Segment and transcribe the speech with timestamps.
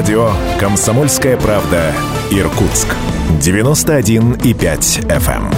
[0.00, 1.94] Радио «Комсомольская правда»
[2.30, 2.86] Иркутск.
[3.42, 5.54] 91,5 FM.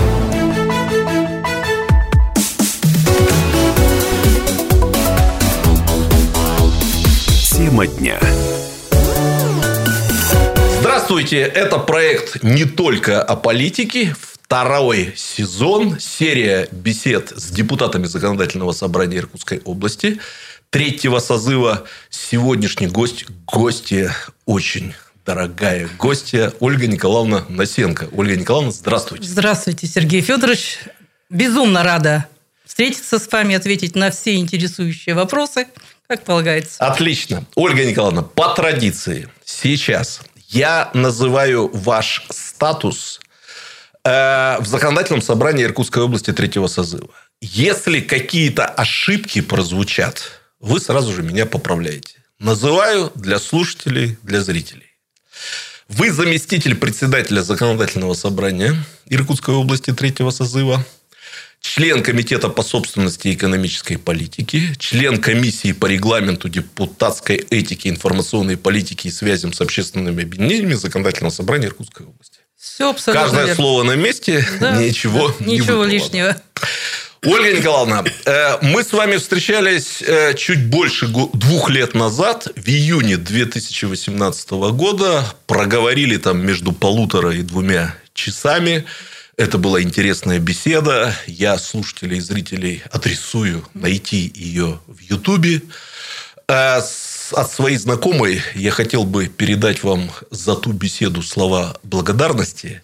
[7.53, 8.19] Тема дня.
[10.81, 14.17] Здравствуйте, это проект не только о политике.
[14.19, 20.19] Второй сезон, серия бесед с депутатами Законодательного собрания Иркутской области.
[20.73, 24.11] Третьего созыва сегодняшний гость, гости
[24.47, 24.95] очень
[25.27, 28.09] дорогая гостья Ольга Николаевна Насенко.
[28.11, 29.29] Ольга Николаевна, здравствуйте.
[29.29, 30.79] Здравствуйте, Сергей Федорович.
[31.29, 32.25] Безумно рада
[32.65, 35.67] встретиться с вами, ответить на все интересующие вопросы,
[36.07, 36.83] как полагается.
[36.83, 37.45] Отлично.
[37.55, 43.21] Ольга Николаевна, по традиции, сейчас я называю ваш статус
[44.05, 47.11] э, в законодательном собрании Иркутской области третьего созыва.
[47.43, 52.15] Если какие-то ошибки прозвучат, вы сразу же меня поправляете.
[52.39, 54.87] Называю для слушателей, для зрителей.
[55.89, 58.75] Вы заместитель председателя законодательного собрания
[59.07, 60.85] Иркутской области третьего созыва,
[61.61, 69.09] член комитета по собственности и экономической политике, член комиссии по регламенту депутатской этики, информационной политики
[69.09, 72.39] и связям с общественными объединениями законодательного собрания Иркутской области.
[72.57, 73.55] Все абсолютно Каждое верно.
[73.57, 75.85] слово на месте, Да, ничего, да, не Ничего выпало.
[75.85, 76.41] лишнего.
[77.25, 83.17] Ольга Николаевна, э, мы с вами встречались э, чуть больше двух лет назад, в июне
[83.17, 88.85] 2018 года, проговорили там между полутора и двумя часами.
[89.37, 91.15] Это была интересная беседа.
[91.29, 95.63] Я слушателей и зрителей адресую найти ее в Ютубе.
[96.49, 96.81] Э,
[97.31, 102.83] От своей знакомой я хотел бы передать вам за ту беседу слова благодарности.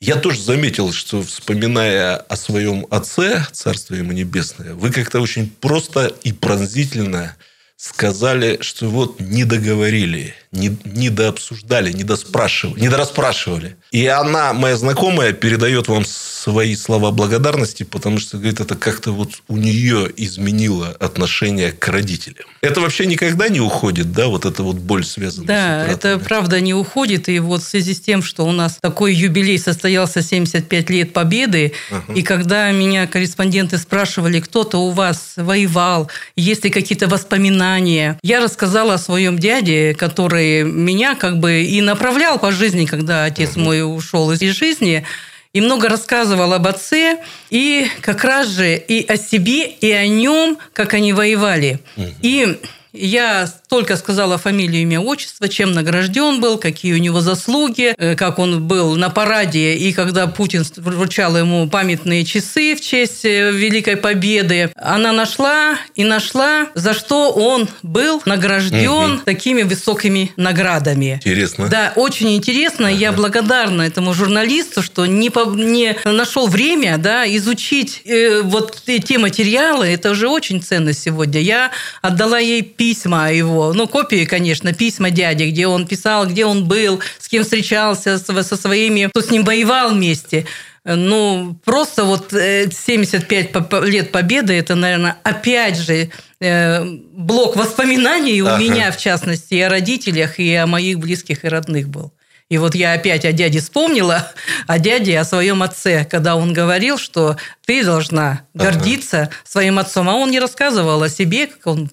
[0.00, 6.06] Я тоже заметил, что вспоминая о своем отце, царствие ему небесное, вы как-то очень просто
[6.22, 7.34] и пронзительно
[7.76, 13.76] сказали, что вот не договорили, не, не дообсуждали, не доспрашивали, не дорасспрашивали.
[13.92, 19.30] И она, моя знакомая, передает вам свои слова благодарности, потому что, говорит, это как-то вот
[19.48, 22.46] у нее изменило отношение к родителям.
[22.60, 26.24] Это вообще никогда не уходит, да, вот эта вот боль связана Да, с это утратами?
[26.28, 27.28] правда не уходит.
[27.28, 31.72] И вот в связи с тем, что у нас такой юбилей состоялся 75 лет Победы,
[32.14, 38.94] и когда меня корреспонденты спрашивали, кто-то у вас воевал, есть ли какие-то воспоминания, я рассказала
[38.94, 44.30] о своем дяде, который меня как бы и направлял по жизни, когда отец мой ушел
[44.32, 45.04] из жизни.
[45.52, 47.18] И много рассказывал об отце,
[47.48, 51.78] и как раз же и о себе, и о нем, как они воевали.
[52.20, 52.58] И
[52.96, 58.38] я только сказала фамилию, имя, отчество, чем награжден был, какие у него заслуги, э, как
[58.38, 63.96] он был на параде, и когда Путин вручал ему памятные часы в честь э, Великой
[63.96, 71.14] Победы, она нашла и нашла, за что он был награжден такими высокими наградами.
[71.24, 71.68] Интересно.
[71.68, 72.86] Да, очень интересно.
[72.86, 78.98] Я благодарна этому журналисту, что не, по- не нашел время да, изучить э, вот те-
[78.98, 79.86] те материалы.
[79.86, 81.40] Это уже очень ценно сегодня.
[81.40, 81.70] Я
[82.02, 87.00] отдала ей письма его, ну, копии, конечно, письма дяди, где он писал, где он был,
[87.18, 90.46] с кем встречался, со своими, кто с ним воевал вместе.
[90.84, 96.10] Ну, просто вот э, 75 по- по- лет победы, это, наверное, опять же
[96.40, 98.58] э, блок воспоминаний у Ага.
[98.62, 102.12] меня, в частности, и о родителях, и о моих близких и родных был.
[102.48, 104.32] И вот я опять о дяде вспомнила,
[104.66, 107.36] о дяде, о своем отце, когда он говорил, что
[107.66, 110.08] ты должна гордиться своим отцом.
[110.08, 111.90] А он не рассказывал о себе, как он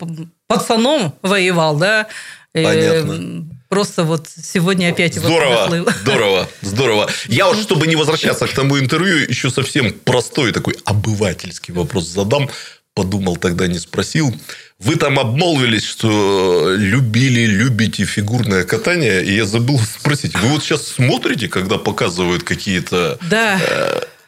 [0.47, 2.07] пацаном воевал, да.
[2.53, 3.45] Э, Понятно.
[3.67, 5.87] Просто вот сегодня опять его Здорово, наплыл.
[6.03, 7.09] здорово, здорово.
[7.27, 12.51] Я вот, чтобы не возвращаться к тому интервью, еще совсем простой такой обывательский вопрос задам.
[12.95, 14.35] Подумал, тогда не спросил.
[14.77, 20.35] Вы там обмолвились, что любили, любите фигурное катание, и я забыл спросить.
[20.39, 23.17] Вы вот сейчас смотрите, когда показывают какие-то...
[23.29, 23.59] Да.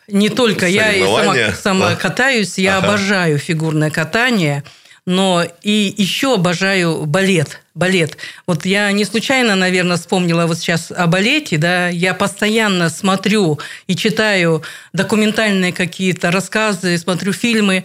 [0.08, 1.96] Не только я и сама, сама да?
[1.96, 2.88] катаюсь, я Ага.
[2.88, 4.64] обожаю фигурное катание,
[5.05, 7.61] но и еще обожаю балет.
[7.75, 8.17] Балет.
[8.47, 13.96] Вот я не случайно, наверное, вспомнила вот сейчас о балете, да, я постоянно смотрю и
[13.96, 14.63] читаю
[14.93, 17.84] документальные какие-то рассказы, смотрю фильмы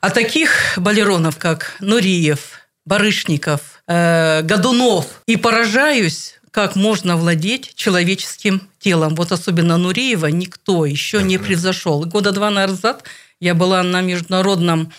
[0.00, 9.14] о таких балеронов, как Нуриев, Барышников, э, Годунов, и поражаюсь, как можно владеть человеческим телом.
[9.14, 12.04] Вот особенно Нуриева никто еще не превзошел.
[12.04, 13.04] Года два назад
[13.38, 14.92] я была на международном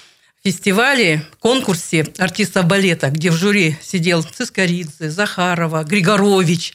[0.44, 6.74] фестивале, конкурсе артистов балета, где в жюри сидел Цискоридзе, Захарова, Григорович.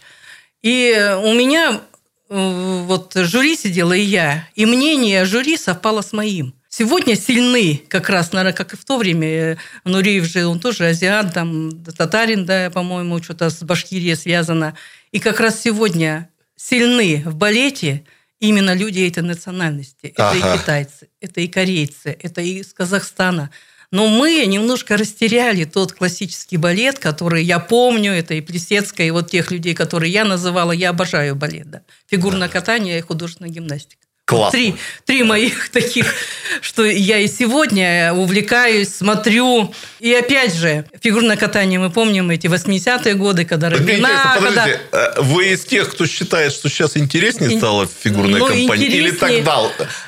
[0.63, 1.81] И у меня
[2.29, 6.55] э, вот жюри сидела и я, и мнение жюри совпало с моим.
[6.69, 9.29] сегодня сильны, как раз, наверное, как и в то время.
[9.29, 14.77] Э, Нуриев же, он тоже азиат, там, татарин, да, по-моему, что-то с Башкирией связано.
[15.11, 18.05] И как раз сегодня сильны в балете
[18.41, 20.09] именно люди этой национальности.
[20.09, 20.55] Это ага.
[20.55, 23.51] и китайцы, это и корейцы, это и из Казахстана.
[23.91, 29.31] Но мы немножко растеряли тот классический балет, который я помню, это и Плесецкая, и вот
[29.31, 31.83] тех людей, которые я называла, я обожаю балет, да.
[32.07, 34.06] Фигурное катание и художественная гимнастика.
[34.27, 34.59] Классно.
[34.59, 34.75] Три,
[35.05, 36.13] три моих таких,
[36.61, 39.73] что я и сегодня увлекаюсь, смотрю.
[40.01, 44.35] И опять же, фигурное катание, мы помним эти 80-е годы, когда Равина...
[44.35, 45.19] Подождите, когда...
[45.19, 48.87] Э, вы из тех, кто считает, что сейчас интереснее стало фигурная ну, компания?
[48.89, 49.61] Или тогда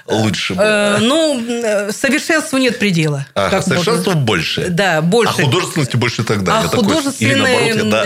[0.08, 0.64] лучше было?
[0.64, 3.24] Э, ну, э, совершенству нет предела.
[3.36, 4.20] А, совершенству можно...
[4.20, 4.66] больше?
[4.68, 5.42] Да, больше.
[5.42, 6.58] А художественности больше тогда?
[6.58, 7.90] А художественной такой...
[7.90, 8.04] да.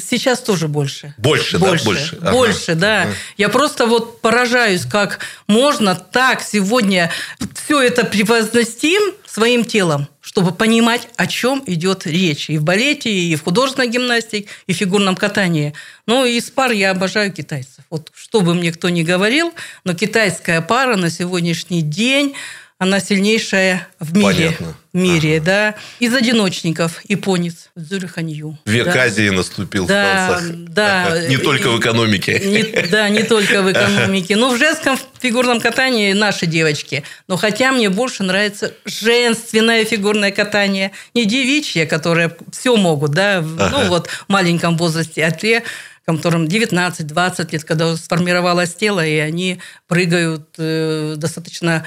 [0.00, 1.14] сейчас тоже больше.
[1.18, 1.92] Больше, больше да?
[1.92, 2.80] Больше, больше ага.
[2.80, 3.02] да.
[3.02, 3.10] Ага.
[3.36, 5.20] Я просто вот поражаюсь, как
[5.52, 7.10] можно так сегодня
[7.54, 13.36] все это превозносим своим телом, чтобы понимать, о чем идет речь и в балете, и
[13.36, 15.74] в художественной гимнастике, и в фигурном катании.
[16.06, 17.84] Ну, из пар я обожаю китайцев.
[17.90, 19.52] Вот что бы мне кто ни говорил,
[19.84, 22.34] но китайская пара на сегодняшний день
[22.82, 24.56] она сильнейшая в мире.
[24.56, 24.74] Понятно.
[24.92, 25.46] Мире, ага.
[25.46, 25.74] да.
[26.00, 28.58] Из одиночников японец Зюриханью.
[28.66, 29.02] Век да.
[29.02, 31.06] Азии наступил да, в Да.
[31.06, 31.28] Ага.
[31.28, 32.40] Не только в экономике.
[32.44, 34.34] Не, да, не только в экономике.
[34.34, 37.04] Ну, в женском фигурном катании наши девочки.
[37.28, 40.90] Но хотя мне больше нравится женственное фигурное катание.
[41.14, 43.38] Не девичье, которые все могут, да.
[43.38, 43.68] Ага.
[43.70, 45.24] Ну, вот в маленьком возрасте.
[45.24, 45.62] А те,
[46.04, 51.86] которым 19-20 лет, когда сформировалось тело, и они прыгают э, достаточно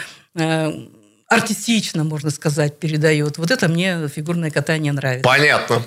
[1.27, 3.37] артистично, можно сказать, передает.
[3.37, 5.23] Вот это мне фигурное катание нравится.
[5.23, 5.85] Понятно.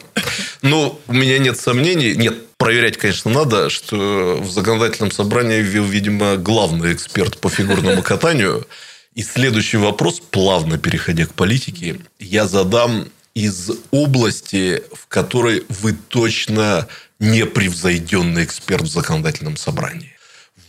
[0.63, 2.15] Ну, у меня нет сомнений.
[2.17, 8.67] Нет, проверять, конечно, надо, что в законодательном собрании, видимо, главный эксперт по фигурному катанию.
[9.15, 16.89] И следующий вопрос, плавно переходя к политике, я задам из области, в которой вы точно
[17.21, 20.18] непревзойденный эксперт в законодательном собрании.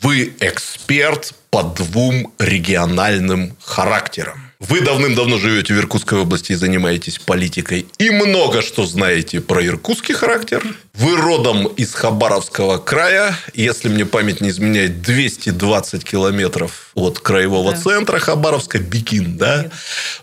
[0.02, 4.50] Вы эксперт по двум региональным характерам.
[4.60, 7.86] Вы давным-давно живете в Иркутской области и занимаетесь политикой.
[7.98, 10.64] И много что знаете про иркутский характер.
[11.00, 13.34] Вы родом из Хабаровского края.
[13.54, 17.78] Если мне память не изменяет, 220 километров от краевого да.
[17.78, 19.72] центра Хабаровска, Бикин, да?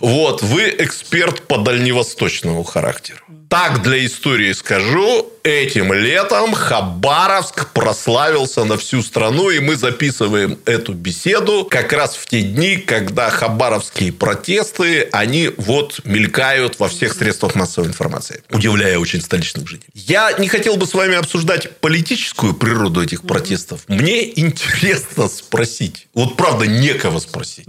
[0.01, 3.21] Вот, вы эксперт по дальневосточному характеру.
[3.49, 10.93] Так для истории скажу, этим летом Хабаровск прославился на всю страну, и мы записываем эту
[10.93, 17.55] беседу как раз в те дни, когда хабаровские протесты, они вот мелькают во всех средствах
[17.55, 19.91] массовой информации, удивляя очень столичных жителей.
[19.95, 23.83] Я не хотел бы с вами обсуждать политическую природу этих протестов.
[23.87, 27.69] Мне интересно спросить, вот правда некого спросить.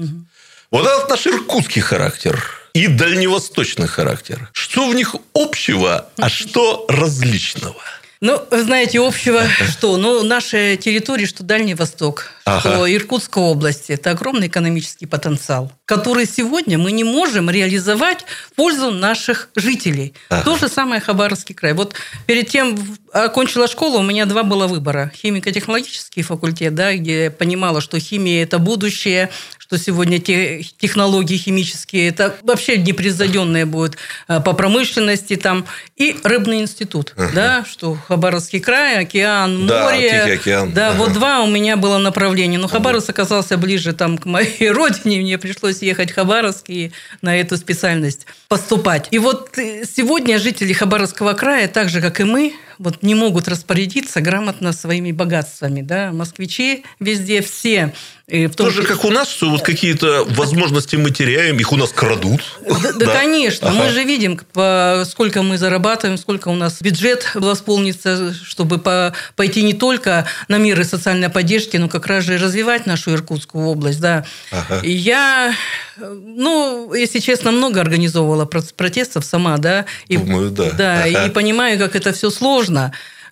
[0.71, 4.49] Вот этот наш иркутский характер– и дальневосточный характер.
[4.53, 7.75] Что в них общего, а что различного?
[8.21, 9.97] Ну, знаете, общего что?
[9.97, 12.59] Ну, наша территория, что Дальний Восток, ага.
[12.59, 18.91] что Иркутская область, это огромный экономический потенциал, который сегодня мы не можем реализовать в пользу
[18.91, 20.13] наших жителей.
[20.29, 20.43] Ага.
[20.43, 21.73] То же самое Хабаровский край.
[21.73, 21.95] Вот
[22.25, 22.77] перед тем
[23.11, 25.11] окончила школу, у меня два было выбора.
[25.15, 32.09] Химико-технологический факультет, да, где я понимала, что химия– это будущее, что сегодня те технологии химические,
[32.09, 33.97] это вообще непревзойденные будут
[34.27, 35.65] э, по промышленности там.
[35.95, 37.31] И рыбный институт, ага.
[37.33, 40.09] да, что Хабаровский край, океан, да, море.
[40.09, 40.71] Тихий океан.
[40.71, 40.97] Да, ага.
[40.97, 42.36] вот два у меня было направления.
[42.45, 46.91] Но Хабаровск оказался ближе там к моей родине, мне пришлось ехать в Хабаровск и
[47.21, 49.07] на эту специальность поступать.
[49.11, 53.47] И вот э, сегодня жители Хабаровского края, так же, как и мы, вот не могут
[53.47, 55.81] распорядиться грамотно своими богатствами.
[55.81, 56.11] Да?
[56.11, 57.93] Москвичи везде все
[58.27, 61.93] и в том, Тоже как у нас, вот какие-то возможности мы теряем, их у нас
[61.93, 62.41] крадут.
[62.59, 63.13] Да, да.
[63.13, 63.69] конечно.
[63.69, 63.77] Ага.
[63.77, 64.37] Мы же видим,
[65.05, 68.81] сколько мы зарабатываем, сколько у нас бюджет восполнится, чтобы
[69.37, 74.01] пойти не только на меры социальной поддержки, но как раз же развивать нашу Иркутскую область.
[74.01, 74.25] Да.
[74.51, 74.81] Ага.
[74.83, 75.53] И я,
[75.95, 79.85] ну, если честно, много организовывала протестов сама, да.
[80.09, 80.71] И, Думаю, да.
[80.71, 81.27] Да, ага.
[81.27, 82.66] и понимаю, как это все сложно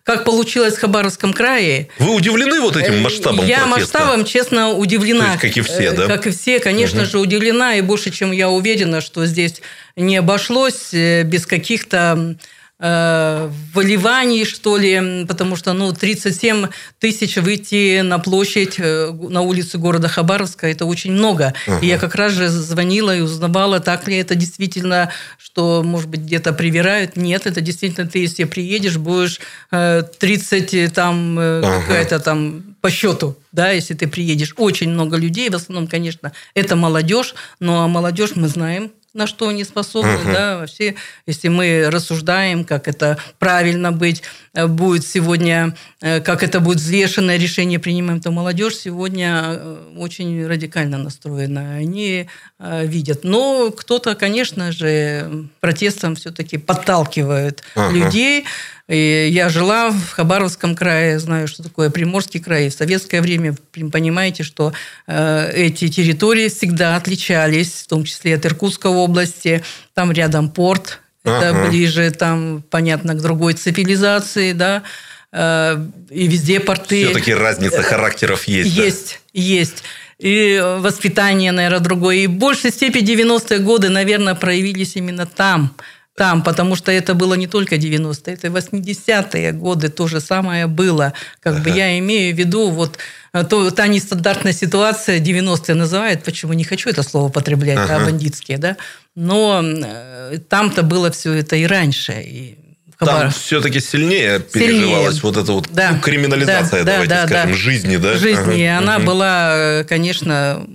[0.05, 1.89] как получилось в Хабаровском крае.
[1.97, 3.79] Вы удивлены вот этим масштабом Я протеста?
[3.79, 5.31] масштабом, честно, удивлена.
[5.31, 6.05] есть, как и все, да?
[6.05, 7.09] Как и все, конечно угу.
[7.09, 7.75] же, удивлена.
[7.75, 9.61] И больше, чем я уверена, что здесь
[9.95, 12.35] не обошлось э, без каких-то
[12.79, 16.67] э, выливаний, что ли, потому что ну, 37
[16.99, 21.53] тысяч выйти на площадь, э, на улицы города Хабаровска, это очень много.
[21.67, 21.79] Ага.
[21.81, 26.21] И я как раз же звонила и узнавала, так ли это действительно, что, может быть,
[26.21, 27.15] где-то привирают.
[27.15, 29.39] Нет, это действительно ты, если приедешь, будешь
[29.69, 31.81] 30 э, там, ага.
[31.81, 34.53] какая-то там по счету, да, если ты приедешь.
[34.57, 39.63] Очень много людей, в основном, конечно, это молодежь, но молодежь мы знаем, на что они
[39.63, 40.33] способны, uh-huh.
[40.33, 40.95] да, вообще,
[41.25, 44.21] если мы рассуждаем, как это правильно быть,
[44.53, 50.45] э, будет сегодня, э, как это будет взвешенное решение принимаем, то молодежь сегодня э, очень
[50.45, 52.27] радикально настроена, они
[52.59, 53.23] видят.
[53.23, 57.91] Но кто-то, конечно же, протестом все-таки подталкивает uh-huh.
[57.91, 58.45] людей,
[58.87, 62.69] и я жила в Хабаровском крае, знаю, что такое Приморский край.
[62.69, 63.55] В советское время
[63.91, 64.73] понимаете, что
[65.07, 69.63] э, эти территории всегда отличались, в том числе от Иркутской области.
[69.95, 71.67] Там рядом порт, это ага.
[71.69, 74.83] ближе, там, понятно, к другой цивилизации, да.
[75.31, 77.05] Э, и везде порты.
[77.05, 78.69] Все-таки разница характеров есть.
[78.69, 79.41] Есть, да?
[79.41, 79.83] есть
[80.19, 82.15] и воспитание, наверное, другое.
[82.17, 85.75] И в большей степени 90-е годы, наверное, проявились именно там
[86.15, 91.13] там, потому что это было не только 90-е, это 80-е годы то же самое было.
[91.41, 91.63] Как ага.
[91.63, 92.97] бы я имею в виду вот
[93.33, 97.97] э, то, та нестандартная ситуация 90-е называют, почему не хочу это слово употреблять, ага.
[97.97, 98.77] а бандитские, да,
[99.13, 102.57] но э, там-то было все это и раньше, и
[102.97, 105.91] там все-таки сильнее, сильнее переживалась вот эта вот да.
[105.91, 107.57] ну, криминализация, да, давайте да, скажем, да.
[107.57, 108.13] жизни, да?
[108.17, 108.77] Жизни, ага.
[108.77, 109.05] она угу.
[109.05, 110.65] была, конечно,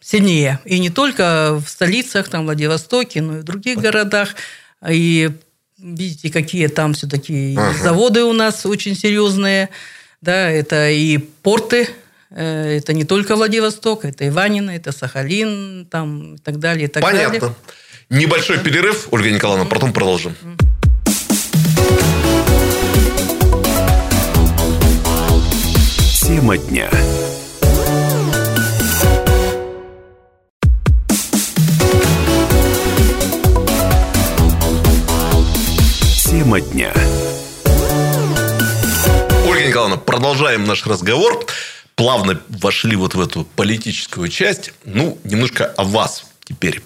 [0.00, 0.58] сильнее.
[0.64, 4.30] И не только в столицах, там, Владивостоке, но и в других городах.
[4.86, 5.30] И
[5.78, 7.78] видите, какие там все-таки ага.
[7.82, 9.70] заводы у нас очень серьезные.
[10.20, 11.88] Да, это и порты,
[12.30, 16.86] э, это не только Владивосток, это и Ванина, это Сахалин, там и так далее.
[16.86, 17.38] И так Понятно.
[17.40, 17.56] Далее.
[18.08, 20.34] Небольшой перерыв, Ольга Николаевна, потом продолжим.
[26.20, 26.90] Тема дня.
[36.36, 36.92] Тема дня.
[39.48, 41.46] Ольга Николаевна, продолжаем наш разговор.
[41.94, 44.72] Плавно вошли вот в эту политическую часть.
[44.84, 46.82] Ну, немножко о вас теперь.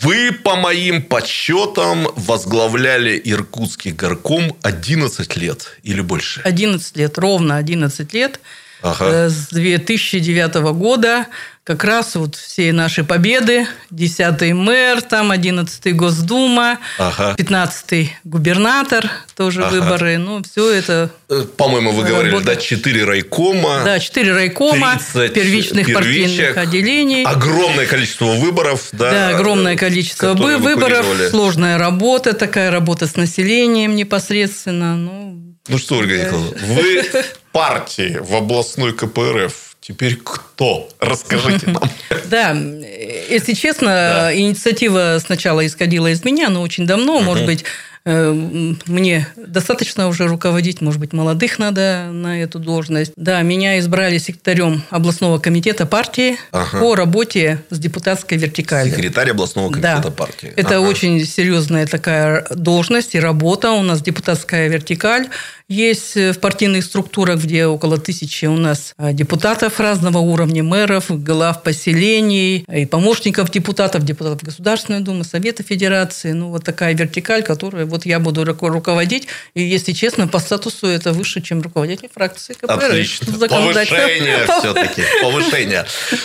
[0.00, 6.40] Вы, по моим подсчетам, возглавляли Иркутский горком 11 лет или больше?
[6.40, 8.40] 11 лет, ровно 11 лет.
[8.82, 9.04] Ага.
[9.04, 11.28] Э, с 2009 года
[11.70, 17.36] как раз вот все наши победы, 10-й мэр, там 11-й Госдума, ага.
[17.38, 19.70] 15-й губернатор, тоже ага.
[19.76, 21.12] выборы, ну, все это...
[21.28, 22.58] Э, по-моему, вы говорили, работает.
[22.58, 23.82] да, 4 райкома.
[23.84, 27.22] Да, 4 райкома, первичных первичек, партийных отделений.
[27.22, 29.10] Огромное количество выборов, да.
[29.12, 35.56] Да, огромное количество выборов, сложная работа, такая работа с населением непосредственно, ну...
[35.68, 37.04] Ну что, Ольга Николаевна, вы
[37.52, 40.88] партии в областной КПРФ теперь кто?
[41.00, 41.82] Расскажите нам.
[42.30, 47.64] Да, если честно, инициатива сначала исходила из меня, но очень давно, может быть,
[48.04, 53.12] мне достаточно уже руководить, может быть, молодых надо на эту должность.
[53.16, 56.78] Да, меня избрали секретарем областного комитета партии ага.
[56.78, 58.94] по работе с депутатской вертикалью.
[58.94, 60.10] Секретарь областного комитета да.
[60.10, 60.52] партии.
[60.56, 60.88] Это ага.
[60.88, 63.72] очень серьезная такая должность и работа.
[63.72, 65.28] У нас депутатская вертикаль
[65.70, 71.62] есть в партийных структурах, где около тысячи у нас а, депутатов разного уровня, мэров, глав
[71.62, 76.32] поселений, и помощников депутатов, депутатов Государственной Думы, Совета Федерации.
[76.32, 79.28] Ну, вот такая вертикаль, которая вот я буду руководить.
[79.54, 82.82] И, если честно, по статусу это выше, чем руководитель фракции КПРФ.
[82.82, 83.48] Отлично.
[83.48, 85.02] Повышение все-таки.
[85.20, 85.84] Повышение.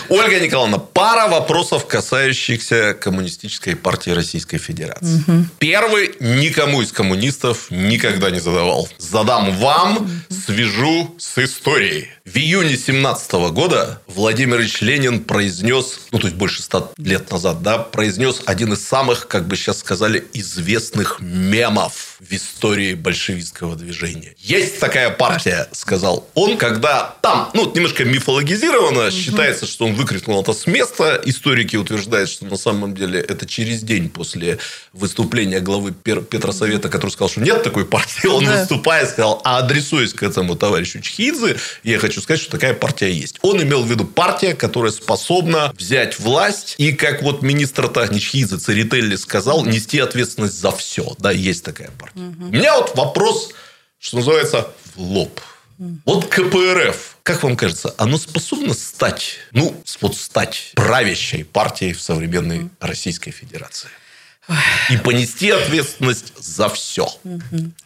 [0.10, 5.24] Ольга Николаевна, пара вопросов, касающихся Коммунистической партии Российской Федерации.
[5.28, 5.46] Угу.
[5.60, 8.88] Первый никому из коммунистов никогда не задавал.
[8.98, 12.15] Задам вам, свяжу с историей.
[12.26, 17.62] В июне 17 года Владимир Ильич Ленин произнес, ну, то есть больше ста лет назад,
[17.62, 24.34] да, произнес один из самых, как бы сейчас сказали, известных мемов в истории большевистского движения.
[24.40, 30.54] Есть такая партия, сказал он, когда там, ну, немножко мифологизировано, считается, что он выкрикнул это
[30.54, 31.22] с места.
[31.26, 34.60] Историки утверждают, что на самом деле это через день после
[34.94, 38.60] выступления главы Петросовета, который сказал, что нет такой партии, он да.
[38.60, 43.38] выступая сказал, а адресуясь к этому товарищу Чхидзе, я хочу сказать, что такая партия есть.
[43.42, 49.16] Он имел в виду партия, которая способна взять власть и, как вот министр Тахничхидзе Церетелли
[49.16, 51.14] сказал, нести ответственность за все.
[51.20, 52.15] Да, есть такая партия.
[52.16, 52.46] Угу.
[52.46, 53.52] У меня вот вопрос,
[54.00, 55.40] что называется, в лоб.
[56.06, 62.70] Вот КПРФ, как вам кажется, оно способно стать, ну, вот стать правящей партией в современной
[62.80, 63.90] Российской Федерации?
[64.90, 67.08] И понести ответственность за все.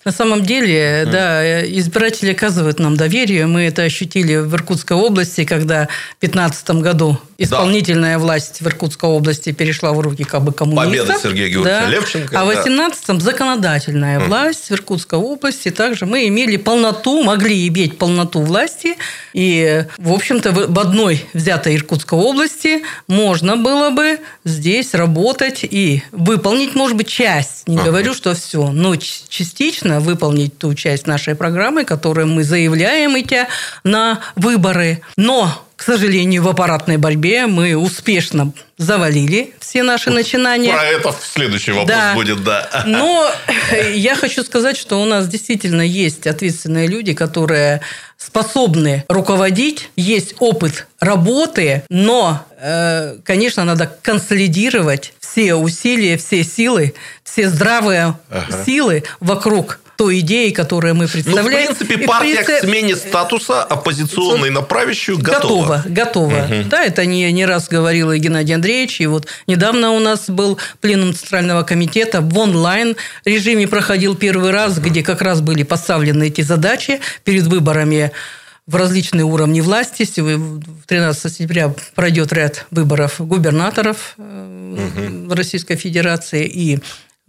[0.06, 3.46] На самом деле, да, избиратели оказывают нам доверие.
[3.46, 5.86] Мы это ощутили в Иркутской области, когда
[6.18, 8.20] в 2015 году исполнительная да.
[8.20, 11.08] власть в Иркутской области перешла в руки как бы коммунистов.
[11.08, 11.90] Победа Сергея Георгиевича да.
[11.90, 12.40] Левченко.
[12.40, 15.72] А в 18-м законодательная власть в Иркутской области.
[15.72, 18.96] Также мы имели полноту, могли иметь полноту власти.
[19.34, 26.49] И, в общем-то, в одной взятой Иркутской области можно было бы здесь работать и выполнить,
[26.76, 27.68] может быть, часть.
[27.68, 27.88] Не ага.
[27.88, 33.48] говорю, что все, но частично выполнить ту часть нашей программы, которую мы заявляем, идя
[33.84, 35.02] на выборы.
[35.18, 40.74] Но к сожалению, в аппаратной борьбе мы успешно завалили все наши начинания.
[40.74, 42.14] Про это следующий вопрос да.
[42.16, 42.84] будет, да.
[42.86, 43.32] Но
[43.94, 47.80] я хочу сказать, что у нас действительно есть ответственные люди, которые
[48.18, 56.94] способны руководить, есть опыт работы, но, э, конечно, надо консолидировать все усилия, все силы,
[57.24, 58.66] все здравые ага.
[58.66, 61.68] силы вокруг той идеи, которую мы представляем.
[61.68, 62.62] Ну, в принципе, партия принцип...
[62.62, 65.84] к смене статуса оппозиционной на правящую готова.
[65.84, 66.46] Готова, готова.
[66.46, 66.70] Угу.
[66.70, 69.02] Да, это не, не раз говорил и Геннадий Андреевич.
[69.02, 74.78] И вот недавно у нас был пленум Центрального комитета в онлайн режиме проходил первый раз,
[74.78, 74.88] угу.
[74.88, 78.14] где как раз были поставлены эти задачи перед выборами
[78.68, 80.06] в различные уровни власти.
[80.06, 85.36] 13 сентября пройдет ряд выборов губернаторов угу.
[85.36, 86.80] Российской Федерации и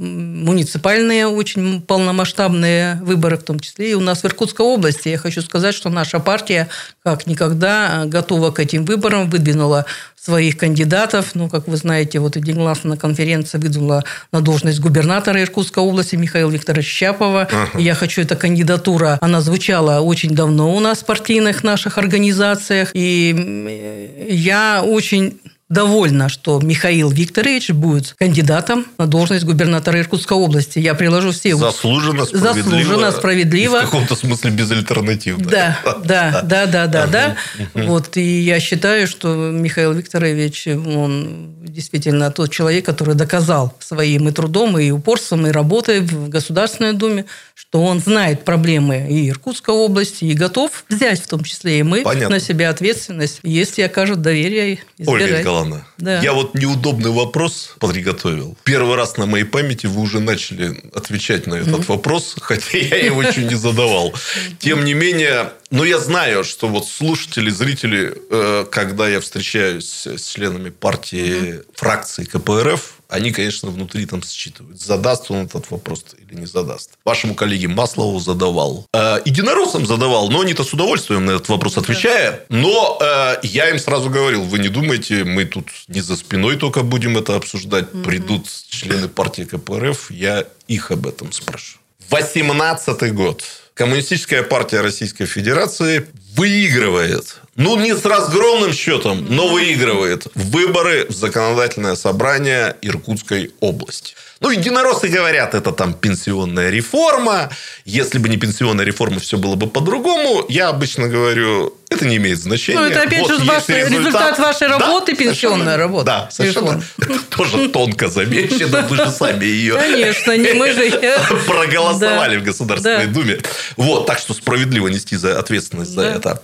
[0.01, 5.09] муниципальные очень полномасштабные выборы, в том числе и у нас в Иркутской области.
[5.09, 6.69] Я хочу сказать, что наша партия
[7.05, 9.85] как никогда готова к этим выборам, выдвинула
[10.17, 11.35] своих кандидатов.
[11.35, 16.51] Ну, как вы знаете, вот единогласно на конференции выдвинула на должность губернатора Иркутской области Михаила
[16.51, 17.49] Викторовича Щапова.
[17.51, 17.79] Ага.
[17.79, 22.91] Я хочу, эта кандидатура, она звучала очень давно у нас в партийных наших организациях.
[22.95, 30.81] И я очень довольна, что Михаил Викторович будет кандидатом на должность губернатора Иркутской области.
[30.81, 31.57] Я приложу все...
[31.57, 32.55] Заслуженно, справедливо.
[32.55, 33.79] Заслуженно, справедливо.
[33.79, 35.49] в каком-то смысле безальтернативно.
[35.49, 37.37] Да, да, да, да, да, да.
[37.75, 44.33] Вот, и я считаю, что Михаил Викторович, он действительно тот человек, который доказал своим и
[44.33, 47.27] трудом, и упорством, и работой в Государственной Думе,
[47.61, 52.01] что он знает проблемы и Иркутской области, и готов взять в том числе и мы
[52.01, 52.37] Понятно.
[52.37, 55.23] на себя ответственность, если окажут доверие избирать.
[55.23, 56.21] Ольга Николаевна, да.
[56.23, 58.57] я вот неудобный вопрос приготовил.
[58.65, 61.89] Первый раз на моей памяти вы уже начали отвечать на этот mm-hmm.
[61.89, 64.15] вопрос, хотя я его еще не задавал.
[64.59, 70.25] Тем не менее, ну, я знаю, что вот слушатели, зрители, э, когда я встречаюсь с
[70.25, 76.47] членами партии, фракции КПРФ, они, конечно, внутри там считывают, задаст он этот вопрос или не
[76.47, 76.91] задаст.
[77.05, 78.87] Вашему коллеге Маслову задавал.
[78.93, 82.45] Э, единороссам задавал, но они-то с удовольствием на этот вопрос отвечая.
[82.49, 86.83] Но э, я им сразу говорил, вы не думайте, мы тут не за спиной только
[86.83, 87.91] будем это обсуждать.
[88.05, 91.79] Придут члены партии КПРФ, я их об этом спрошу.
[92.11, 93.45] 18 год.
[93.75, 96.07] Коммунистическая партия Российской Федерации
[96.37, 104.15] выигрывает ну, не с разгромным счетом, но выигрывает выборы в законодательное собрание Иркутской области.
[104.41, 107.51] Ну, единороссы говорят, это там пенсионная реформа.
[107.85, 110.47] Если бы не пенсионная реформа, все было бы по-другому.
[110.49, 112.81] Я обычно говорю, это не имеет значения.
[112.81, 113.99] Ну, это опять вот же ваш результат.
[113.99, 116.05] результат вашей работы, да, пенсионная работа.
[116.07, 116.83] Да, совершенно.
[116.99, 118.87] Это тоже тонко замечено.
[118.89, 120.91] Вы же сами ее Конечно, не мы же
[121.47, 123.41] проголосовали в Государственной Думе.
[123.77, 126.41] Вот, так что справедливо нести за ответственность за это.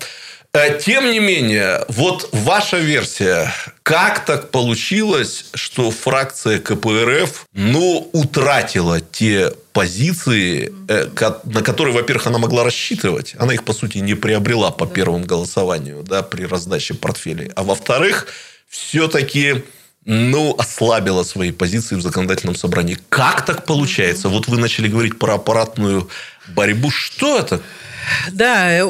[0.56, 9.02] Э, тем не менее, вот ваша версия, как так получилось, что фракция КПРФ, ну, утратила
[9.02, 11.08] те позиции, э,
[11.44, 13.34] на которые, во-первых, она могла рассчитывать.
[13.38, 17.50] Она их, по сути, не приобрела по первому голосованию, да, при раздаче портфелей.
[17.54, 18.26] А во-вторых,
[18.70, 19.62] все-таки
[20.06, 22.98] ну, ослабила свои позиции в законодательном собрании.
[23.10, 24.30] Как так получается?
[24.30, 26.08] Вот вы начали говорить про аппаратную
[26.54, 26.90] борьбу.
[26.90, 27.60] Что это?
[28.32, 28.80] Да,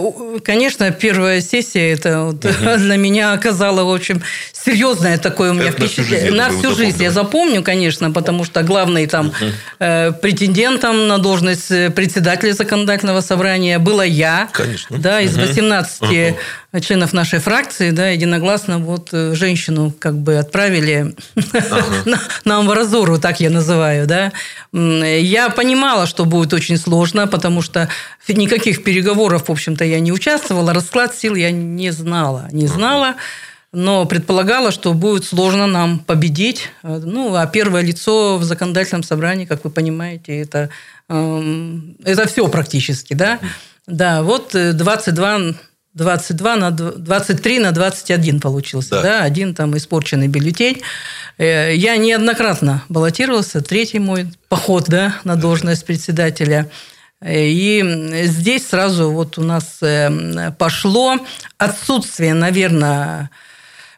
[0.45, 2.77] конечно, первая сессия это вот угу.
[2.79, 6.33] для меня оказала, в общем, серьезное такое у меня это впечатление.
[6.33, 9.35] На всю жизнь, на всю жизнь я запомню, конечно, потому что главный там угу.
[9.79, 14.49] э, претендентом на должность председателя законодательного собрания была я.
[14.53, 14.99] Конечно.
[14.99, 16.39] Да, из 18 угу
[16.81, 21.15] членов нашей фракции, да, единогласно вот э, женщину как бы отправили
[21.53, 22.19] ага.
[22.45, 24.33] на амбразуру, так я называю, да.
[24.73, 27.89] Я понимала, что будет очень сложно, потому что
[28.29, 33.17] никаких переговоров, в общем-то, я не участвовала, расклад сил я не знала, не знала.
[33.73, 36.71] но предполагала, что будет сложно нам победить.
[36.83, 40.71] Ну, а первое лицо в законодательном собрании, как вы понимаете, это,
[41.11, 43.39] эм, это все практически, да.
[43.87, 45.53] Да, вот 22 э,
[45.97, 49.03] 22 на 23 на 21 получился, да.
[49.03, 50.83] да, один там испорченный бюллетень.
[51.39, 56.71] Э, я неоднократно баллотировался, третий мой поход, да, на должность председателя.
[57.25, 57.83] И
[58.25, 61.17] здесь сразу вот у нас э, пошло
[61.57, 63.31] отсутствие, наверное,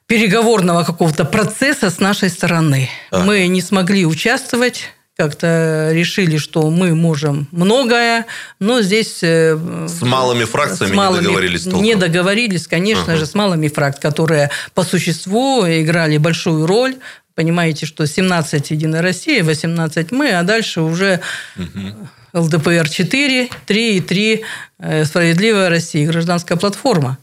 [0.07, 2.89] переговорного какого-то процесса с нашей стороны.
[3.11, 3.25] Ага.
[3.25, 4.83] Мы не смогли участвовать
[5.17, 8.25] как-то решили, что мы можем многое,
[8.61, 9.19] но здесь...
[9.23, 11.83] э, С малыми фракциями с малыми- не договорились толком.
[11.83, 13.17] Не договорились, конечно Ага.
[13.17, 16.95] же, с малыми фракциями, которые по существу играли большую роль.
[17.35, 21.21] Понимаете, что 17 Единая Россия, 18 мы, а дальше уже
[21.57, 21.97] ЛДПР
[22.33, 24.45] 4, 3 и 3
[24.79, 27.19] э, Справедливая Россия, гражданская платформа.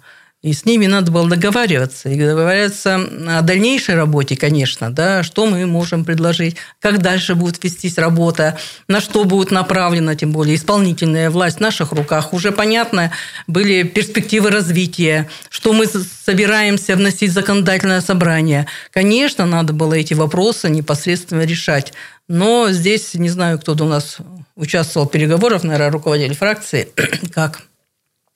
[0.45, 2.07] И с ними надо было договариваться.
[2.07, 7.97] И договариваться о дальнейшей работе, конечно, да, что мы можем предложить, как дальше будет вестись
[7.97, 8.55] работа,
[8.87, 12.31] на что будет направлена, тем более исполнительная власть в наших руках.
[12.31, 13.11] Уже понятно
[13.47, 18.67] были перспективы развития, что мы собираемся вносить в законодательное собрание.
[18.91, 21.91] Конечно, надо было эти вопросы непосредственно решать.
[22.27, 24.17] Но здесь, не знаю, кто у нас
[24.55, 26.89] участвовал в переговорах, наверное, руководитель фракции,
[27.33, 27.63] как.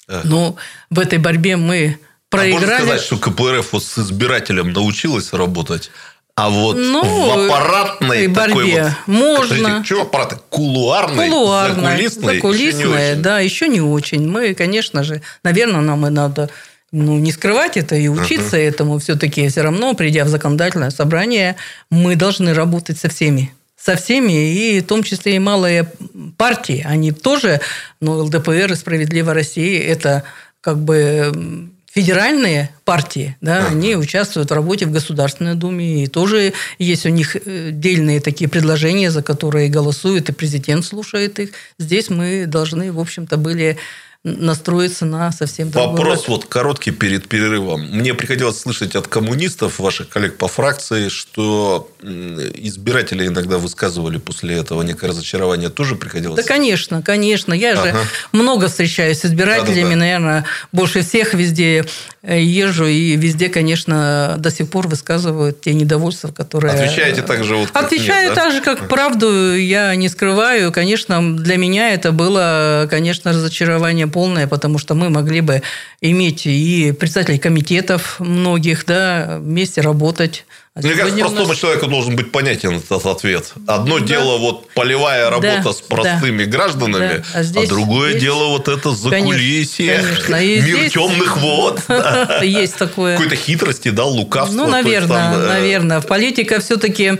[0.07, 0.21] Ага.
[0.25, 0.55] Но
[0.89, 1.97] в этой борьбе мы
[2.31, 2.83] А можно проиграли.
[2.83, 5.91] сказать, что КПРФ вот с избирателем научилась работать,
[6.35, 9.13] а вот Ну, в аппаратной и такой борьбе вот...
[9.13, 9.83] можно.
[9.83, 10.37] Что аппараты?
[10.49, 12.35] Кулуарной, Кулуарная, закулисной?
[12.35, 14.27] закулисная, Еще да, еще не очень.
[14.27, 16.49] Мы, конечно же, наверное, нам и надо
[16.91, 18.99] ну, не скрывать это и учиться этому.
[18.99, 21.55] Все-таки все равно, придя в законодательное собрание,
[21.91, 23.53] мы должны работать со всеми.
[23.81, 25.91] Со всеми, и в том числе и малые
[26.37, 26.85] партии.
[26.85, 27.61] Они тоже,
[28.01, 30.23] ну, ЛДПР и «Справедливая Россия»– это
[30.61, 37.05] как бы федеральные партии, да, они участвуют в работе в Государственной Думе, и тоже есть
[37.05, 41.49] у них э, дельные такие предложения, за которые голосуют, и президент слушает их.
[41.79, 43.77] Здесь мы должны, в общем-то, были
[44.25, 47.81] настроиться на совсем другой Вопрос вот короткий перед перерывом.
[47.89, 54.81] Мне приходилось слышать от коммунистов, ваших коллег по фракции, что избиратели иногда высказывали после этого
[54.81, 55.69] некое разочарование.
[55.69, 56.43] Тоже приходилось?
[56.43, 57.53] Да, конечно, конечно.
[57.53, 57.99] Я же Ага.
[58.33, 59.95] много встречаюсь с избирателями, Да-да-да.
[59.95, 61.85] наверное, больше всех везде
[62.23, 66.73] езжу, и везде, конечно, до сих пор высказывают те недовольства, которые...
[66.73, 68.43] Отвечаете так же вот, Отвечаю нет, да?
[68.43, 70.71] так же, как правду, я не скрываю.
[70.71, 75.61] Конечно, для меня это было, конечно, разочарование полное, потому что мы могли бы
[76.01, 80.45] иметь и председателей комитетов многих, да, вместе работать.
[80.79, 83.53] А Мне кажется, сегодня у простому человеку должен быть понятен этот ответ.
[83.67, 84.05] Одно Да.
[84.05, 87.23] дело вот полевая работа Да, с простыми да, гражданами, да.
[87.33, 90.35] А а, здесь другое есть- дело вот это закулисье, конечно.
[90.35, 91.81] И мир здесь- темных вод.
[92.43, 93.15] Есть такое.
[93.17, 94.55] какой-то хитрости, да, лукавства.
[94.55, 95.99] Ну, наверное, там, э, наверное.
[96.01, 97.19] В политика все-таки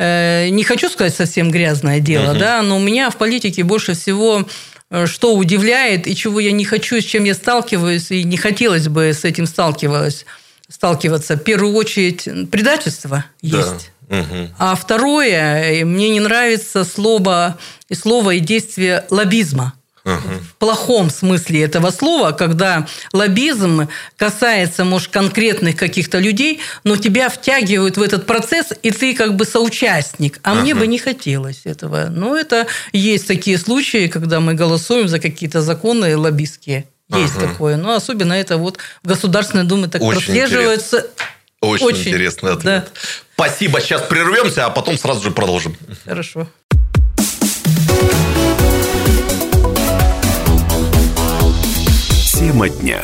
[0.00, 4.46] не хочу сказать совсем грязное дело, да, но у меня в политике больше всего
[4.90, 8.88] э, что удивляет и чего я не хочу, с чем я сталкиваюсь, и не хотелось
[8.88, 10.24] бы с этим сталкивалась,
[10.70, 11.36] сталкиваться.
[11.36, 13.58] В первую очередь, предательство да.
[13.58, 13.90] есть.
[14.08, 14.54] Мгм.
[14.58, 19.74] А второе, мне не нравится слово и слово и действие лоббизма.
[20.04, 27.98] В плохом смысле этого слова, когда лоббизм касается, может, конкретных каких-то людей, но тебя втягивают
[27.98, 30.40] в этот процесс, и ты как бы соучастник.
[30.42, 32.06] А мне бы не хотелось этого.
[32.10, 36.86] Но это есть такие случаи, когда мы голосуем за какие-то законы лоббистские.
[37.10, 37.48] Есть Ага.
[37.48, 37.76] такое.
[37.76, 41.06] Но особенно это вот в Государственной Думе так Очень прослеживается.
[41.60, 42.64] Очень, Очень, интересный ответ.
[42.64, 42.84] да.
[43.34, 43.80] Спасибо.
[43.80, 45.76] Сейчас прервемся, а потом сразу же продолжим.
[46.04, 46.46] Хорошо.
[52.32, 53.00] Тема дня.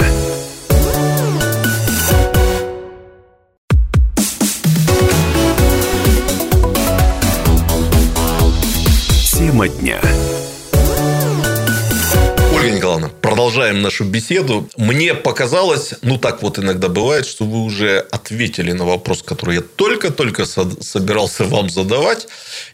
[9.32, 10.00] Тема дня.
[13.34, 14.68] Продолжаем нашу беседу.
[14.76, 19.60] Мне показалось, ну так вот иногда бывает, что вы уже ответили на вопрос, который я
[19.60, 22.28] только-только со- собирался вам задавать.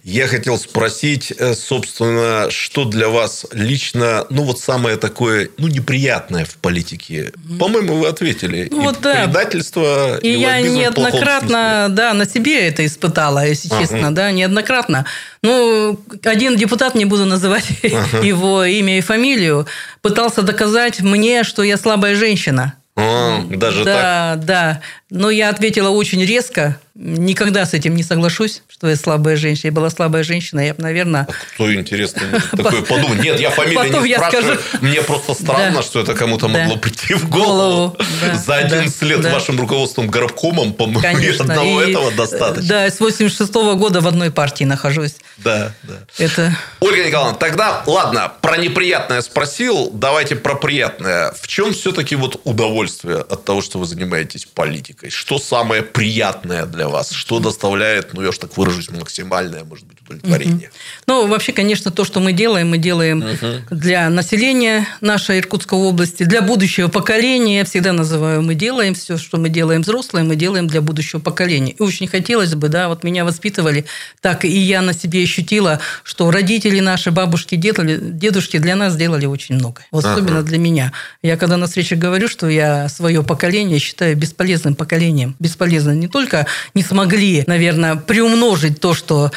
[0.05, 6.45] Я хотел спросить, э, собственно, что для вас лично, ну вот самое такое, ну неприятное
[6.45, 7.33] в политике.
[7.59, 8.69] По-моему, вы ответили.
[8.71, 9.15] Ну И вот да.
[9.25, 15.07] предательство, И, и, я неоднократно, да, на себе это испытала, если честно, да, неоднократно.
[15.43, 17.71] Ну, один депутат, не буду называть
[18.23, 19.67] его имя и фамилию,
[20.03, 22.75] пытался доказать мне, что я слабая женщина.
[22.97, 23.95] А, даже так?
[23.95, 24.81] да, да.
[25.09, 26.79] Но я ответила очень резко.
[27.03, 29.69] Никогда с этим не соглашусь, что я слабая женщина.
[29.69, 31.27] Я была слабая женщина, я бы, наверное...
[31.55, 33.23] Кто интересно такое подумать?
[33.23, 34.59] Нет, я фамилию Потом не спрашиваю.
[34.61, 34.79] скажу.
[34.85, 35.83] Мне просто странно, Да.
[35.83, 36.59] что это кому-то Да.
[36.59, 37.41] могло прийти в голову.
[37.51, 39.33] Голову, да, За 11 да, лет да.
[39.33, 41.45] вашим руководством горкомом, по-моему, Конечно.
[41.47, 42.69] одного И, этого достаточно.
[42.69, 45.15] Да, с 86 года в одной партии нахожусь.
[45.39, 45.95] Да, да.
[46.19, 46.55] Это...
[46.81, 51.33] Ольга Николаевна, тогда, ладно, про неприятное спросил, давайте про приятное.
[51.41, 55.09] В чем все-таки вот удовольствие от того, что вы занимаетесь политикой?
[55.09, 57.11] Что самое приятное для вас?
[57.11, 60.71] Что доставляет, ну, я уж так выражусь, максимальное, может быть, удовлетворение?
[61.07, 63.25] Ну, вообще, конечно, то, что мы делаем, мы делаем
[63.71, 67.59] для населения нашей Иркутской области, для будущего поколения.
[67.59, 71.73] Я всегда называю, мы делаем все, что мы делаем взрослые, мы делаем для будущего поколения.
[71.73, 73.85] И очень хотелось бы, да, вот меня воспитывали
[74.21, 79.57] так, и я на себе ощутила, что родители наши, бабушки, дедушки для нас сделали очень
[79.57, 79.83] много.
[79.91, 80.49] Вот особенно ага.
[80.49, 80.93] для меня.
[81.23, 85.37] Я когда на встрече говорю, что я свое поколение считаю бесполезным поколением.
[85.39, 89.31] Бесполезным не только не смогли, наверное, приумножить то, что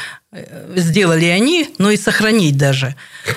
[0.74, 2.96] сделали они, но и сохранить даже.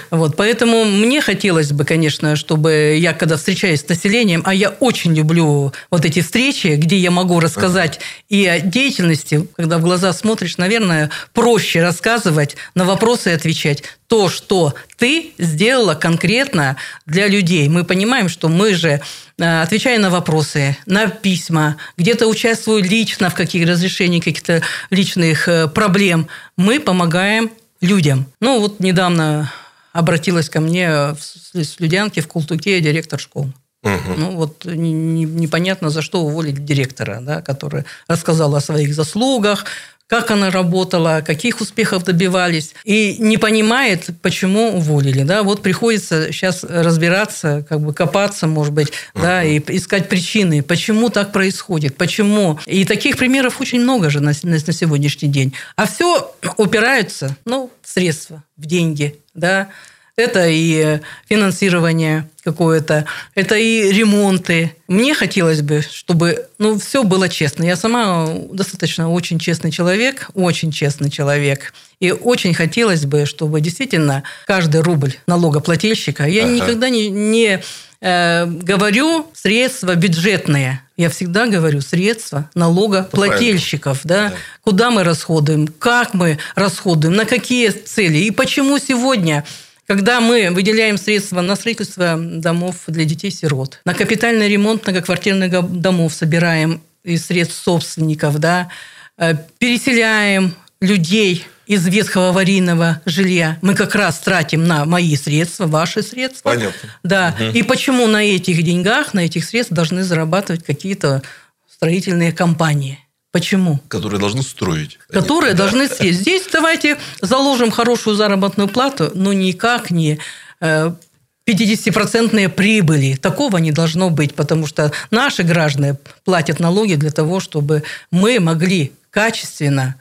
[0.10, 5.14] Вот, поэтому мне хотелось бы, конечно, чтобы я, когда встречаюсь с населением, а я очень
[5.14, 10.58] люблю вот эти встречи, где я могу рассказать и о деятельности, когда в глаза смотришь,
[10.58, 17.68] наверное, проще рассказывать, на вопросы отвечать то, что ты сделала конкретно для людей.
[17.68, 19.02] Мы понимаем, что мы же,
[19.38, 25.68] э, отвечая на вопросы, на письма, где-то участвуя лично в каких разрешениях каких-то личных э,
[25.68, 28.26] проблем, мы помогаем людям.
[28.40, 29.52] Ну, вот недавно
[29.92, 31.20] обратилась ко мне в
[31.64, 33.54] Слюдянке, в Култуке директор школы.
[33.84, 34.14] Угу.
[34.18, 39.66] Ну, вот непонятно, за что уволить директора, да, который рассказал о своих заслугах,
[40.08, 45.24] как она работала, каких успехов добивались, и не понимает, почему уволили.
[45.24, 45.44] Да?
[45.44, 51.34] Вот приходится сейчас разбираться, как бы копаться, может быть, да, и искать причины, почему так
[51.34, 52.58] происходит, почему.
[52.66, 55.54] И таких примеров очень много же на, на, на сегодняшний день.
[55.76, 59.70] А все упираются ну, в средства, в деньги, да,
[60.18, 61.00] это и
[61.30, 64.76] финансирование какое-то, это и ремонты.
[64.88, 67.64] Мне хотелось бы, чтобы ну, все было честно.
[67.64, 71.72] Я сама достаточно очень честный человек, очень честный человек.
[72.00, 76.54] И очень хотелось бы, чтобы действительно каждый рубль налогоплательщика, я ага.
[76.54, 77.62] никогда не, не
[78.02, 80.82] э, говорю средства бюджетные.
[80.96, 84.00] Я всегда говорю средства налогоплательщиков.
[84.04, 84.30] Да?
[84.30, 84.36] Да.
[84.64, 89.44] Куда мы расходуем, как мы расходуем, на какие цели и почему сегодня
[89.88, 96.82] когда мы выделяем средства на строительство домов для детей-сирот, на капитальный ремонт многоквартирных домов собираем
[97.04, 98.70] из средств собственников, да,
[99.18, 106.02] э, переселяем людей из ветхого аварийного жилья мы как раз тратим на мои средства, ваши
[106.02, 106.52] средства.
[106.52, 106.90] Понятно.
[107.04, 107.36] Да.
[107.38, 107.58] Угу.
[107.58, 111.22] И почему на этих деньгах, на этих средствах должны зарабатывать какие-то
[111.70, 113.00] строительные компании?
[113.32, 113.80] Почему?
[113.88, 115.00] Которые должны строить.
[115.10, 116.16] Которые Они, должны строить.
[116.16, 120.20] Здесь давайте заложим хорошую заработную плату, но никак не
[120.62, 123.16] 50-процентные э, прибыли.
[123.16, 128.94] Такого не должно быть, потому что наши граждане платят налоги для того, чтобы мы могли
[129.10, 129.96] качественно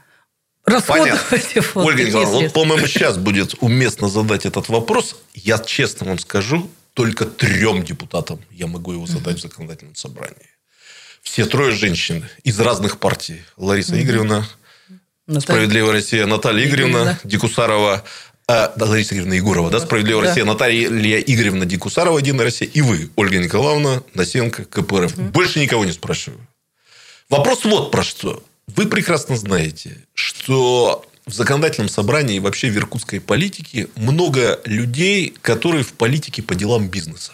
[0.64, 1.20] расходовать.
[1.74, 5.16] Вот Ольга Николаевна, вот, по-моему, сейчас будет уместно задать этот вопрос.
[5.34, 10.55] Я честно вам скажу, только трем депутатам я могу его задать в законодательном собрании.
[11.26, 13.42] Все трое женщин из разных партий.
[13.56, 14.48] Лариса Игоревна,
[15.26, 15.40] Наталья.
[15.40, 17.20] Справедливая Россия, Наталья Игоревна, Игоревна.
[17.24, 18.04] Дикусарова,
[18.48, 20.28] а, да, Лариса Игоревна Егорова, да, Справедливая да.
[20.28, 25.18] Россия, Наталья Игоревна Дикусарова, Единая Россия, и вы, Ольга Николаевна Насенко, КПРФ.
[25.18, 25.22] Угу.
[25.30, 26.40] Больше никого не спрашиваю.
[27.28, 28.42] Вопрос вот про что.
[28.68, 35.82] Вы прекрасно знаете, что в законодательном собрании и вообще в иркутской политике много людей, которые
[35.82, 37.32] в политике по делам бизнеса.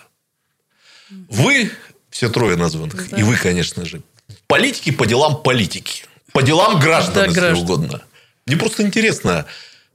[1.28, 1.70] Вы
[2.12, 3.16] все трое названных, да.
[3.16, 4.02] и вы, конечно же,
[4.46, 7.64] политики по делам политики, по делам граждан, да, если граждан.
[7.64, 8.02] угодно.
[8.46, 9.46] Мне просто интересно,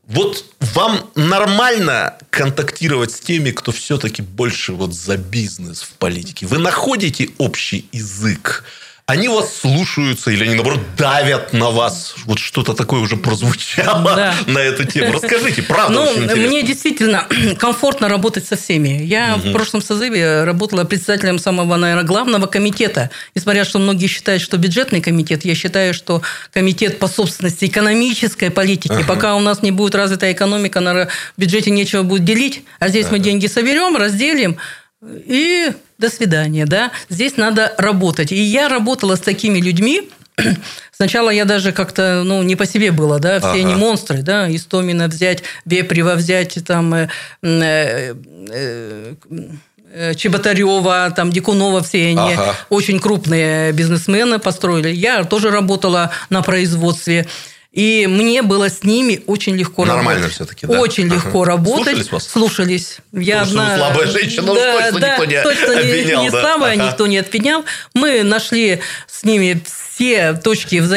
[0.08, 6.48] вот вам нормально контактировать с теми, кто все-таки больше вот за бизнес в политике?
[6.48, 8.64] Вы находите общий язык?
[9.10, 12.14] Они вас слушаются или они, наоборот, давят на вас.
[12.26, 14.36] Вот что-то такое уже прозвучало да.
[14.48, 15.14] на эту тему.
[15.14, 17.26] Расскажите, правда, Ну, мне действительно
[17.58, 19.02] комфортно работать со всеми.
[19.02, 19.48] Я угу.
[19.48, 23.10] в прошлом созыве работала председателем самого, наверное, главного комитета.
[23.34, 28.92] Несмотря, что многие считают, что бюджетный комитет, я считаю, что комитет по собственности экономической политики.
[28.92, 29.06] Ага.
[29.08, 32.66] Пока у нас не будет развита экономика, на бюджете нечего будет делить.
[32.80, 33.16] А здесь ага.
[33.16, 34.58] мы деньги соберем, разделим,
[35.02, 36.92] и до свидания, да.
[37.10, 38.32] Здесь надо работать.
[38.32, 40.10] И я работала с такими людьми,
[40.92, 43.60] Сначала я даже как-то, ну, не по себе было, да, все ага.
[43.60, 47.10] они монстры, да, Истомина взять, Вепрева взять, там, э,
[47.42, 48.14] э,
[49.94, 52.56] э, Чеботарева, там, Дикунова, все они ага.
[52.70, 54.90] очень крупные бизнесмены построили.
[54.90, 57.28] Я тоже работала на производстве.
[57.72, 60.36] И мне было с ними очень легко Нормально работать.
[60.36, 60.80] все-таки, да?
[60.80, 61.16] Очень ага.
[61.16, 61.84] легко работать.
[61.84, 62.28] Слушались вас?
[62.28, 62.98] Слушались.
[63.12, 63.78] Я Потому одна...
[63.78, 66.20] слабая женщина, да, точно да, никто не точно обвинял.
[66.20, 66.42] Не, не да?
[66.42, 66.88] слабая, ага.
[66.88, 67.66] никто не отменял.
[67.94, 70.88] Мы нашли с ними все точки в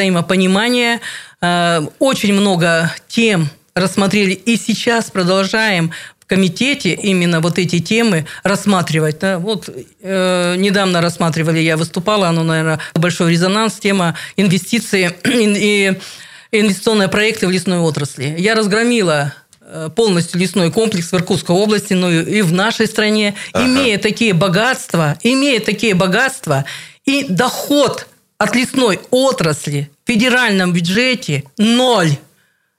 [1.41, 4.33] э, Очень много тем рассмотрели.
[4.33, 5.91] И сейчас продолжаем
[6.31, 9.19] комитете именно вот эти темы рассматривать.
[9.19, 9.37] Да?
[9.37, 9.69] Вот
[10.01, 15.99] э, недавно рассматривали, я выступала, оно, наверное, большой резонанс, тема инвестиции и
[16.51, 18.35] инвестиционные проекты в лесной отрасли.
[18.37, 23.65] Я разгромила э, полностью лесной комплекс в Иркутской области, но и в нашей стране, ага.
[23.65, 26.65] имея такие богатства, имея такие богатства
[27.05, 32.17] и доход от лесной отрасли в федеральном бюджете ноль.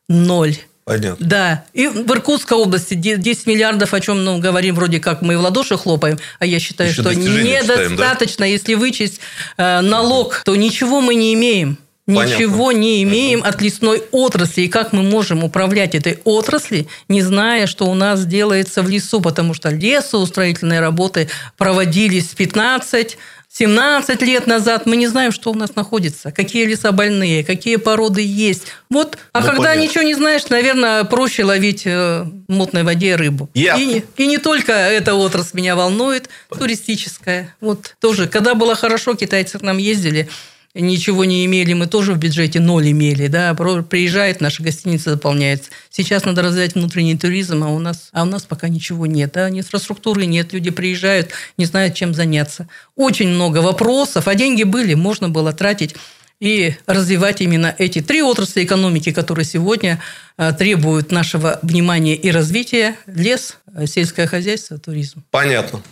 [0.09, 0.57] Ноль.
[0.85, 1.25] Понятно.
[1.25, 1.65] Да.
[1.73, 5.79] И в Иркутской области 10 миллиардов, о чем ну, говорим, вроде как мы в ладоши
[5.79, 8.47] хлопаем, а я считаю, Еще что недостаточно, считаем, да?
[8.47, 9.21] если вычесть
[9.57, 11.79] э, налог, то ничего мы не имеем.
[12.07, 12.35] Понятно.
[12.35, 14.63] Ничего не имеем от лесной отрасли.
[14.63, 19.21] И как мы можем управлять этой отрасли, не зная, что у нас делается в лесу,
[19.21, 23.19] потому что лесоустроительные работы проводились 15
[23.55, 28.23] 17 лет назад мы не знаем, что у нас находится, какие леса больные, какие породы
[28.23, 28.63] есть.
[28.89, 29.81] Вот, а ну, когда понятно.
[29.83, 33.51] ничего не знаешь, наверное, проще ловить э, в мутной воде рыбу.
[33.53, 33.77] Я...
[33.77, 37.55] И, и не только эта отрасль меня волнует, туристическая.
[37.61, 40.31] Вот тоже, когда было хорошо, китайцы к нам ездили,
[40.75, 45.71] ничего не имели, мы тоже в бюджете ноль имели, да, приезжает, наша гостиница заполняется.
[45.91, 49.51] Сейчас надо развивать внутренний туризм, а у нас, а у нас пока ничего нет, да,
[49.51, 52.69] инфраструктуры нет, люди приезжают, не знают, чем заняться.
[52.97, 55.95] Очень много вопросов, а деньги были, можно было тратить
[56.41, 60.01] и развивать именно эти три отрасли экономики, которые сегодня
[60.37, 62.97] а, требуют нашего внимания и развития.
[63.07, 65.23] Лес, сельское хозяйство, туризм.
[65.31, 65.83] Понятно.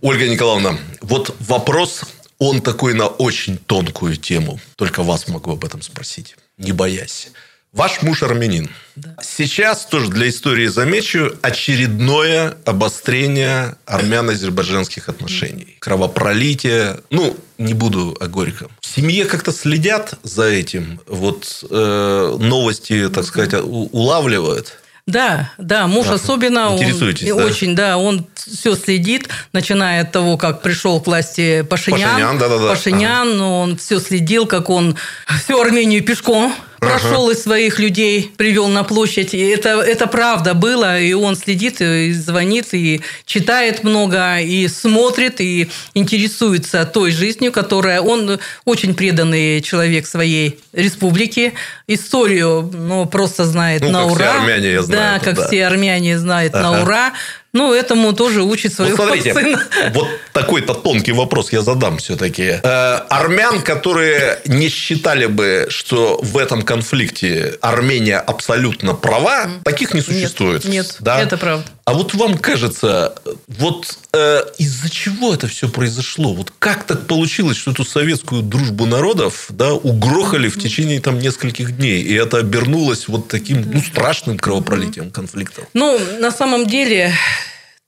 [0.00, 2.02] Ольга Николаевна, вот вопрос
[2.38, 4.60] он такой на очень тонкую тему.
[4.76, 7.28] Только вас могу об этом спросить, не боясь.
[7.76, 8.70] Ваш муж армянин.
[8.94, 9.14] Да.
[9.22, 15.76] Сейчас тоже для истории замечу очередное обострение армяно-азербайджанских отношений.
[15.80, 17.00] Кровопролитие.
[17.10, 18.70] Ну, не буду о горьком.
[18.80, 21.00] В семье как-то следят за этим.
[21.06, 24.78] Вот э, новости, так сказать, улавливают.
[25.06, 26.16] Да, да, муж ага.
[26.16, 27.34] особенно он, да?
[27.36, 32.10] очень, да, он все следит, начиная от того, как пришел к власти Пашинян.
[32.10, 32.68] Пашинян, да, да, да.
[32.70, 33.42] Пашинян, ага.
[33.44, 34.96] он все следил, как он
[35.28, 36.52] всю Армению пешком
[36.88, 39.34] прошел из своих людей, привел на площадь.
[39.34, 45.40] И это, это правда было, и он следит, и звонит, и читает много, и смотрит,
[45.40, 48.00] и интересуется той жизнью, которая...
[48.00, 51.52] Он очень преданный человек своей республике.
[51.86, 54.24] Историю ну, просто знает ну, на как ура.
[54.24, 55.46] Все армяне знают, да, как да.
[55.46, 56.62] все армяне знают ага.
[56.62, 57.12] на ура.
[57.56, 59.62] Ну, этому тоже учит своего вот смотрите, сына.
[59.94, 62.60] Вот такой-то тонкий вопрос я задам все-таки.
[62.62, 70.02] Э, армян, которые не считали бы, что в этом конфликте Армения абсолютно права, таких не
[70.02, 70.64] существует.
[70.64, 71.22] Нет, нет да?
[71.22, 71.64] это правда.
[71.86, 73.14] А вот вам кажется,
[73.46, 76.34] вот э, из-за чего это все произошло?
[76.34, 81.76] Вот как так получилось, что эту советскую дружбу народов да, угрохали в течение там нескольких
[81.76, 85.62] дней, и это обернулось вот таким ну, страшным кровопролитием, конфликтом?
[85.74, 87.12] Ну, на самом деле,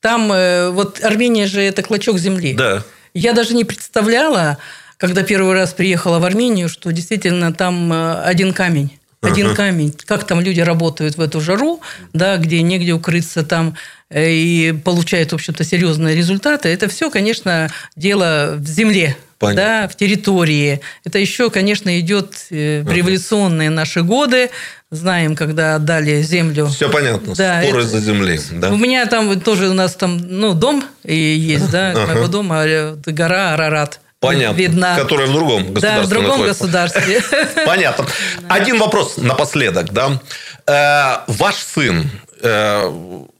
[0.00, 2.54] там э, вот Армения же это клочок земли.
[2.54, 2.84] Да.
[3.14, 4.58] Я даже не представляла,
[4.96, 9.94] когда первый раз приехала в Армению, что действительно там э, один камень один камень.
[10.06, 11.80] Как там люди работают в эту жару,
[12.12, 13.74] да, где негде укрыться там
[14.10, 16.68] э, и получают, в общем-то, серьезные результаты.
[16.68, 19.16] Это все, конечно, дело в земле.
[19.38, 19.62] Понятно.
[19.62, 20.80] Да, в территории.
[21.04, 24.50] Это еще, конечно, идет э, в революционные наши годы.
[24.90, 26.66] Знаем, когда отдали землю.
[26.66, 27.34] Все понятно.
[27.36, 28.40] Да, Споры из-за земли.
[28.52, 28.70] Да?
[28.70, 33.54] У меня там тоже у нас там ну, дом есть, да, моего дома, э, гора
[33.54, 34.00] Арарат.
[34.20, 34.56] Понятно.
[34.56, 34.96] Видна.
[34.96, 35.90] Которая в другом государстве.
[35.90, 36.64] Да, в другом находится.
[36.64, 37.22] государстве.
[37.66, 38.06] Понятно.
[38.48, 39.92] Один вопрос напоследок.
[39.92, 40.20] Да?
[40.66, 42.10] Э, ваш сын,
[42.42, 42.92] э,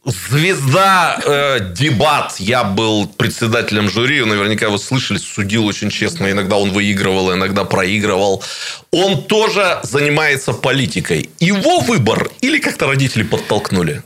[0.04, 2.36] звезда э, дебат.
[2.38, 4.22] Я был председателем жюри.
[4.24, 6.30] Наверняка вы слышали, судил очень честно.
[6.30, 8.44] Иногда он выигрывал, иногда проигрывал.
[8.92, 11.28] Он тоже занимается политикой.
[11.40, 14.02] Его выбор или как-то родители подтолкнули?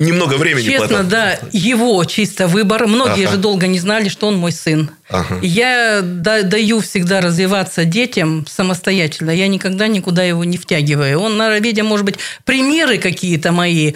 [0.00, 0.64] Немного времени.
[0.64, 1.08] Честно, потом.
[1.08, 2.86] да, его чисто выбор.
[2.86, 3.32] Многие ага.
[3.32, 4.90] же долго не знали, что он мой сын.
[5.08, 5.38] Ага.
[5.42, 9.30] Я даю всегда развиваться детям самостоятельно.
[9.30, 11.20] Я никогда никуда его не втягиваю.
[11.20, 13.92] Он, видя, может быть, примеры какие-то мои,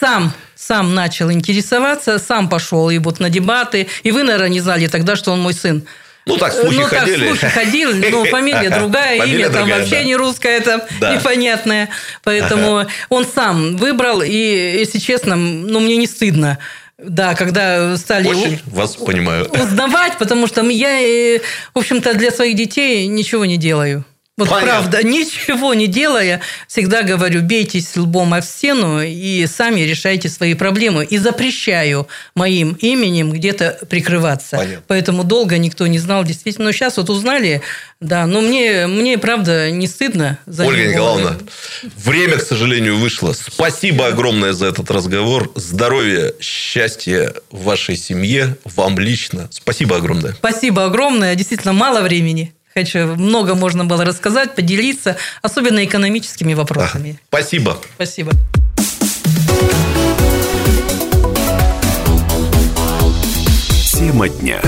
[0.00, 3.86] сам сам начал интересоваться, сам пошел и вот на дебаты.
[4.02, 5.84] И вы, наверное, не знали тогда, что он мой сын.
[6.28, 7.16] Ну, так слухи ну, ходили.
[7.16, 10.04] Так, слухи ходили, но фамилия другая, фамилия имя другая, там вообще да.
[10.04, 11.14] не русское, это да.
[11.14, 11.88] непонятное.
[12.22, 12.90] Поэтому ага.
[13.08, 16.58] он сам выбрал, и, если честно, ну, мне не стыдно.
[16.98, 19.48] Да, когда стали Очень вас понимаю.
[19.52, 21.40] узнавать, потому что я,
[21.72, 24.04] в общем-то, для своих детей ничего не делаю.
[24.38, 24.70] Вот Понятно.
[24.70, 31.04] правда, ничего не делая, всегда говорю, бейтесь лбом о стену и сами решайте свои проблемы.
[31.04, 34.56] И запрещаю моим именем где-то прикрываться.
[34.56, 34.84] Понятно.
[34.86, 36.66] Поэтому долго никто не знал, действительно.
[36.66, 37.62] Но сейчас вот узнали,
[38.00, 38.26] да.
[38.26, 40.92] Но мне, мне правда, не стыдно за Ольга него.
[40.92, 41.36] Николаевна,
[41.96, 43.32] время, к сожалению, вышло.
[43.32, 45.50] Спасибо огромное за этот разговор.
[45.56, 49.48] Здоровья, счастья в вашей семье, вам лично.
[49.50, 50.34] Спасибо огромное.
[50.34, 51.34] Спасибо огромное.
[51.34, 52.54] Действительно, мало времени.
[52.74, 57.18] Хочу, много можно было рассказать, поделиться, особенно экономическими вопросами.
[57.20, 57.78] А, спасибо.
[57.96, 58.32] Спасибо.
[63.92, 64.60] Тема дня.